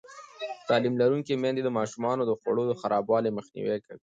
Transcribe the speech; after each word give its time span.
تعلیم 0.67 0.93
لرونکې 1.01 1.33
میندې 1.43 1.61
د 1.63 1.69
ماشومانو 1.77 2.21
د 2.25 2.31
خوړو 2.39 2.79
خرابوالی 2.81 3.35
مخنیوی 3.37 3.79
کوي. 3.85 4.01